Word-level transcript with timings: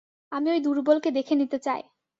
আমি 0.31 0.47
ঐ 0.51 0.57
দুর্বলকে 0.63 1.09
দেখে 1.11 1.33
নিতে 1.35 1.57
চাই। 1.59 1.81